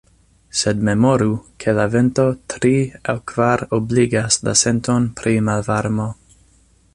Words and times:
Sed 0.59 0.79
memoru, 0.87 1.27
ke 1.63 1.75
la 1.79 1.85
vento 1.95 2.25
tri- 2.53 2.71
aŭ 3.13 3.15
kvar-obligas 3.33 4.39
la 4.49 4.57
senton 4.63 5.07
pri 5.21 5.35
malvarmo. 5.51 6.09